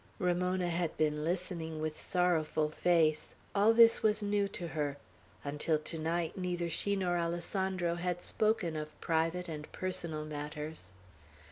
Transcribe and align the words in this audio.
Ramona 0.17 0.67
had 0.67 0.97
been 0.97 1.23
listening 1.23 1.79
with 1.79 1.95
sorrowful 1.95 2.69
face. 2.71 3.35
All 3.53 3.71
this 3.71 4.01
was 4.01 4.23
new 4.23 4.47
to 4.47 4.69
her. 4.69 4.97
Until 5.43 5.77
to 5.77 5.99
night, 5.99 6.35
neither 6.35 6.71
she 6.71 6.95
nor 6.95 7.17
Alessandro 7.19 7.93
had 7.93 8.23
spoken 8.23 8.75
of 8.75 8.99
private 8.99 9.47
and 9.47 9.71
personal 9.71 10.25
matters. 10.25 10.91